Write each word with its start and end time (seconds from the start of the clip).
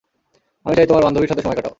আমি 0.65 0.75
চাই 0.75 0.87
তোমার 0.87 1.03
বান্ধবীর 1.03 1.29
সাথে 1.29 1.41
সময় 1.41 1.55
কাটাও। 1.55 1.69